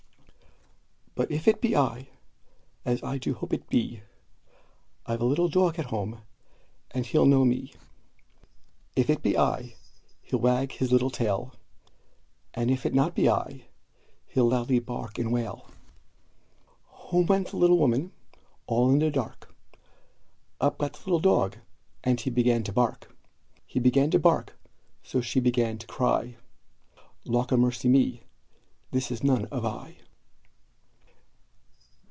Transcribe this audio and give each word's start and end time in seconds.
"But 1.13 1.29
if 1.29 1.47
it 1.47 1.61
be 1.61 1.75
I, 1.75 2.07
as 2.83 3.03
I 3.03 3.19
do 3.19 3.35
hope 3.35 3.53
it 3.53 3.69
be, 3.69 4.01
I've 5.05 5.21
a 5.21 5.25
little 5.25 5.49
dog 5.49 5.77
at 5.77 5.85
home, 5.87 6.21
and 6.89 7.05
he'll 7.05 7.27
know 7.27 7.45
me; 7.45 7.73
If 8.95 9.07
it 9.07 9.21
be 9.21 9.37
I, 9.37 9.75
he'll 10.23 10.39
wag 10.39 10.71
his 10.71 10.91
little 10.91 11.11
tail, 11.11 11.53
And 12.55 12.71
if 12.71 12.87
it 12.87 12.93
be 12.93 12.95
not 12.95 13.19
I, 13.19 13.65
he'll 14.29 14.47
loudly 14.49 14.79
bark 14.79 15.19
and 15.19 15.31
wail." 15.31 15.69
Home 16.85 17.27
went 17.27 17.49
the 17.51 17.57
little 17.57 17.77
woman, 17.77 18.13
all 18.65 18.89
in 18.89 18.97
the 18.97 19.11
dark; 19.11 19.53
Up 20.59 20.79
got 20.79 20.93
the 20.93 20.99
little 21.01 21.19
dog, 21.19 21.57
and 22.03 22.19
he 22.19 22.31
began 22.31 22.63
to 22.63 22.73
bark; 22.73 23.15
He 23.67 23.79
began 23.79 24.09
to 24.11 24.17
bark, 24.17 24.57
so 25.03 25.21
she 25.21 25.39
began 25.39 25.77
to 25.77 25.85
cry 25.85 26.37
"Lawkamercyme, 27.27 28.21
this 28.89 29.11
is 29.11 29.23
none 29.23 29.45
of 29.47 29.65
I!" 29.65 29.97